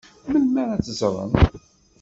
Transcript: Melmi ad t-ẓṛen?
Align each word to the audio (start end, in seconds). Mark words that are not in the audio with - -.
Melmi 0.29 0.63
ad 0.75 0.83
t-ẓṛen? 0.85 1.31